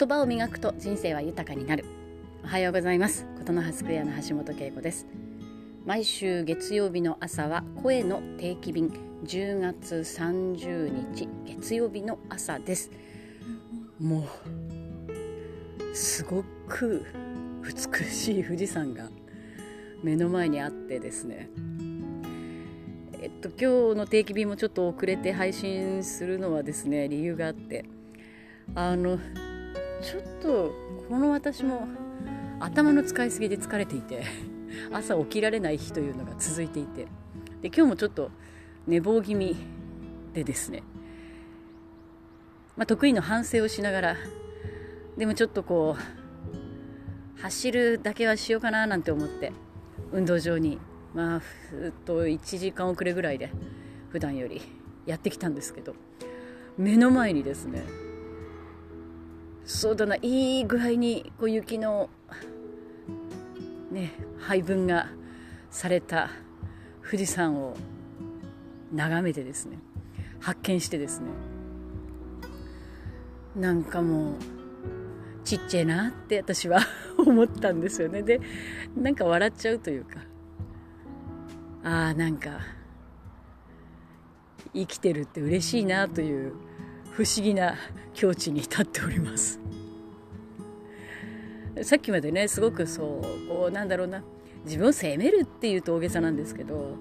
[0.00, 1.84] 言葉を磨くと人生は豊かになる。
[2.42, 3.26] おはようございます。
[3.36, 5.06] 琴の葉スクエアの橋本恵子です。
[5.84, 8.88] 毎週月曜日の朝は声の定期便。
[9.26, 12.90] 10月30日月曜日の朝です。
[14.00, 17.04] もうすごく
[17.62, 19.10] 美しい富士山が
[20.02, 21.50] 目の前にあってですね。
[23.20, 27.84] えっと今日の定期便もちょっと遅れて配信するのはですね理由があって。
[28.74, 29.18] あの
[30.02, 30.72] ちょっと
[31.08, 31.86] この私も
[32.58, 34.24] 頭の使いすぎで疲れていて
[34.92, 37.06] 朝起きられない日というのが続いていて
[37.60, 38.30] で今日もちょっと
[38.86, 39.56] 寝坊気味
[40.32, 40.82] でですね、
[42.76, 44.16] まあ、得意の反省をしながら
[45.18, 49.52] でもちょっとこう走るだけはしようかななんて思って
[50.12, 50.78] 運動場に
[51.14, 53.50] まあふっと1時間遅れぐらいで
[54.10, 54.62] 普段より
[55.04, 55.94] やってきたんですけど
[56.78, 58.09] 目の前にですね
[59.72, 60.16] そうだな。
[60.16, 62.10] いい具合にこう雪の
[63.92, 65.06] ね配分が
[65.70, 66.28] された
[67.04, 67.76] 富士山を
[68.92, 69.78] 眺めてですね。
[70.40, 71.28] 発見してですね。
[73.54, 74.34] なんかもう
[75.44, 76.80] ちっちゃいなって私は
[77.16, 78.22] 思ったんですよね。
[78.22, 78.40] で
[78.96, 80.18] なんか笑っちゃうというか。
[81.84, 82.58] ああなんか
[84.74, 86.54] 生きてるって嬉しいなという
[87.12, 87.76] 不思議な
[88.14, 89.59] 境地に立っております。
[91.82, 94.22] さっきまでねすごくそうこうなんだろうな。
[94.64, 96.96] 自分を責めるっていうと大げさなんですけど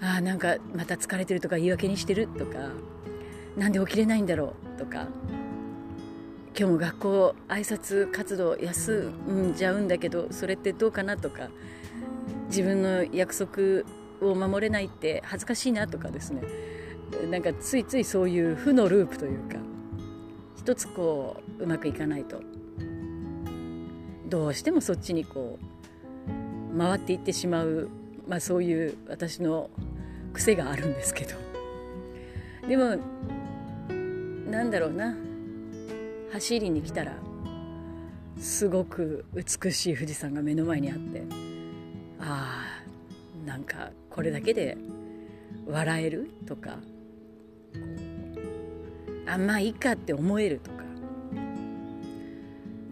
[0.00, 2.70] ああなんかまた疲れてるとか言い訳にしてるとか
[3.56, 5.06] なんで起きれないんだろうとか
[6.58, 11.48] 今日も学校挨拶活動休んじゃうんだけどそれってどうかなとか
[12.48, 13.84] 自分の約束
[14.20, 16.42] を守れないって恥ずかしいなとかですね。
[17.30, 19.56] なんかついついそういう負のループというか
[20.56, 22.40] 一つこううまくいかないと。
[24.32, 25.58] どうしてもそっちにこ
[26.74, 27.90] う回っていってしまう、
[28.26, 29.68] まあ、そういう私の
[30.32, 31.34] 癖があるんですけど。
[32.66, 32.96] でも
[34.50, 35.14] なんだろうな。
[36.32, 37.12] 走りに来たら
[38.40, 41.24] すごく美しい富士山が目の前にあって
[42.18, 42.64] あ
[43.44, 44.78] あなんかこれだけで
[45.68, 46.78] 笑えるとか
[49.26, 50.81] あまあいいかって思えるとか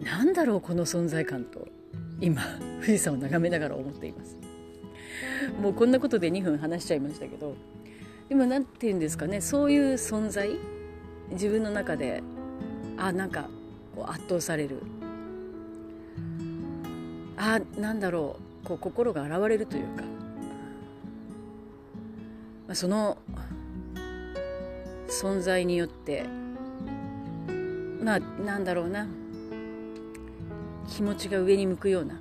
[0.03, 1.67] なんだろうこの存在感と。
[2.21, 2.43] 今
[2.81, 4.37] 富士山を眺めながら思っています。
[5.59, 7.55] もうこんなことで2分話しちゃいましたけど
[8.29, 10.51] でも何て言うんですかねそういう存在
[11.31, 12.21] 自分の中で
[12.97, 13.49] あなんか
[13.95, 14.81] こう圧倒される。
[17.37, 20.03] あなんだろうこう心が洗われるというか、
[22.67, 23.17] まあ、その
[25.09, 26.25] 存在によって
[28.03, 29.07] まあなんだろうな。
[30.87, 32.19] 気持ちが上に向くような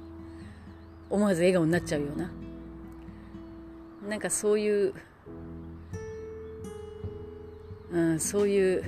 [1.09, 2.31] 思わず笑顔になっちゃうような
[4.09, 4.95] なんかそういう、
[7.93, 8.85] うん、そういう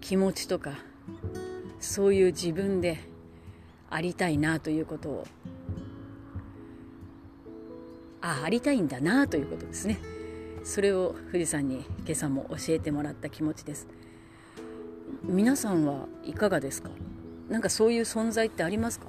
[0.00, 0.72] 気持ちとか
[1.80, 2.98] そういう自分で
[3.90, 5.26] ありたいなということを
[8.20, 9.98] あありたいんだなということですね。
[10.64, 13.86] それを富士山に今朝も教えてもらった気持ちです。
[15.22, 16.90] 皆さんはいかがですか？
[17.48, 19.06] なんかそういう存在ってありますか？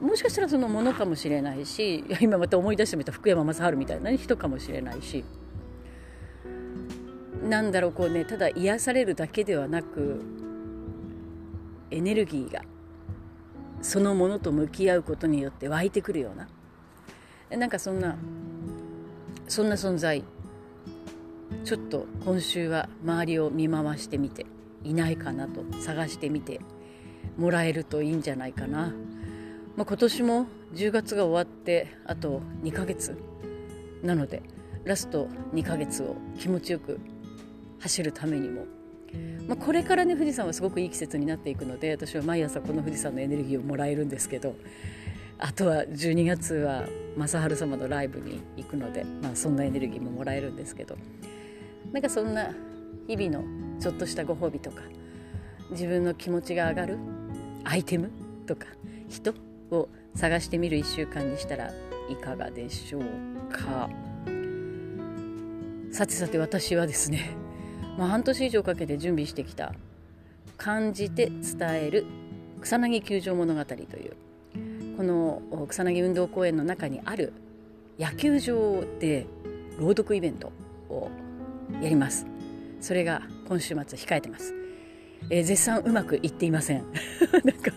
[0.00, 5.24] もしかしたらそのものかもしれないし 今また思い出してみた福山雅治みたいな人かもしれないし。
[7.48, 10.20] なんだろうこうねただ癒されるだけではなく
[11.90, 12.62] エネルギーが
[13.80, 18.16] そのものと向き合うことによって湧いてくるようななんかそんな
[19.48, 20.22] そんな存在。
[21.64, 24.46] ちょっと今週は周りを見回してみて
[24.84, 26.60] いないかなと探してみて
[27.36, 28.92] もらえるといいんじゃないかな、
[29.76, 33.16] まあ、今年も10月が終わってあと2ヶ月。
[34.02, 34.42] なので
[34.84, 36.98] ラスト2ヶ月を気持ちよく
[37.80, 38.64] 走るためにも、
[39.46, 44.56] まあ、これからね富士山はすごくいい季節になっていくので私は毎朝この富士山のエネルギーをもらえるんですけど
[45.38, 46.84] あとは12月は
[47.16, 50.96] 正治様のライブに行くので、まあ、そんなエネルギーももらえるんですけど
[51.92, 52.50] なんかそんな
[53.06, 54.82] 日々のちょっとしたご褒美とか
[55.70, 56.98] 自分の気持ちが上がる
[57.64, 58.10] アイテム
[58.46, 58.66] とか
[59.08, 59.34] 人
[59.70, 61.70] を探してみる1週間にしたら
[62.08, 63.02] いかがでしょう
[63.52, 63.88] か？
[65.92, 67.30] さてさて私はですね
[67.98, 69.74] まあ、半年以上かけて準備してきた
[70.56, 72.06] 「感じて伝える
[72.60, 73.86] 草薙球場物語」という
[74.96, 77.32] この草薙運動公園の中にある
[77.98, 79.26] 野球場で
[79.78, 80.52] 朗読イベント
[80.88, 81.10] を
[81.82, 82.26] やります。
[82.80, 84.54] それが今週末控えてます。
[85.28, 86.84] えー、絶賛うまくいっていません。
[87.44, 87.72] なんか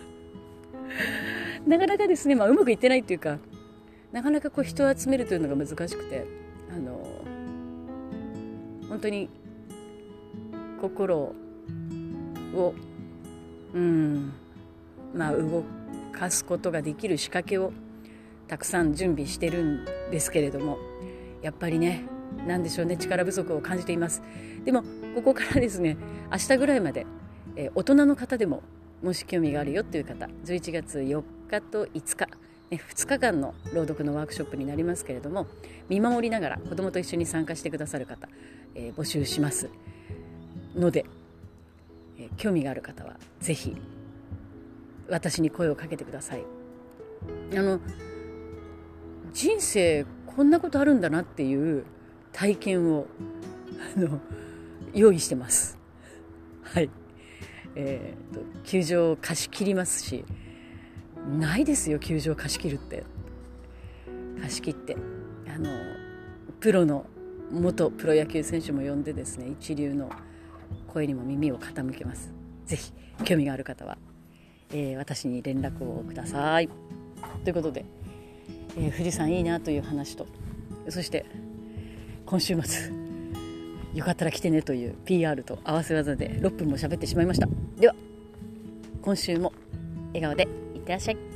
[1.67, 3.39] なかなかですね、まあ、うまくいってないっていうか
[4.11, 6.25] なかなかこう人を集めるというのが難しくて
[6.71, 7.05] あの
[8.89, 9.29] 本当に
[10.79, 11.33] 心
[12.53, 12.73] を
[13.73, 14.33] うん
[15.15, 15.63] まあ動
[16.11, 17.71] かすことができる仕掛けを
[18.47, 20.77] たくさん準備してるんですけれども
[21.41, 22.05] やっぱりね
[22.45, 24.21] 何でしょうね力不足を感じています。
[24.65, 24.83] でも
[25.15, 25.97] ここからですね
[26.31, 27.05] 明日ぐらいまで、
[27.55, 28.63] えー、大人の方でも
[29.01, 32.27] もし興味があるよっていう方11月4日と5日、
[32.69, 35.47] ね、2日間の朗読のワークショップになりますけれども
[35.89, 38.29] 見守りながら子どもと一緒に参加してくださる方、
[38.75, 39.69] えー、募集します
[40.75, 41.05] ので、
[42.17, 43.75] えー、興味がある方は是非
[45.09, 46.45] 私に声をかけてください。
[47.55, 47.79] あの
[49.33, 50.05] 人生
[50.35, 51.85] こんなことあるんだなっていう
[52.31, 53.07] 体験を
[53.95, 54.19] あの
[54.93, 55.77] 用意してます。
[56.63, 56.89] はい。
[57.75, 60.25] えーと、球場を貸し切りますし
[61.39, 63.03] ないですよ球場貸し切るって。
[64.41, 64.97] 貸し切って。
[65.47, 65.69] あの
[66.59, 67.05] プロの
[67.51, 70.09] 元プロ野球選手も呼んでですね一流の
[70.87, 72.33] 声にも耳を傾けます。
[72.65, 72.93] 是非
[73.25, 73.97] 興味がある方は、
[74.71, 76.69] えー、私に連絡をください。
[77.43, 77.85] ということで、
[78.77, 80.27] えー、富士山いいなという話と
[80.89, 81.25] そして
[82.25, 83.02] 今週末
[83.93, 87.47] よかったら来てねという PR と合わせ技で6分も喋ってしまいました。
[87.79, 87.95] では
[89.01, 89.53] 今週も
[90.13, 91.32] 笑顔でいってらっしゃい。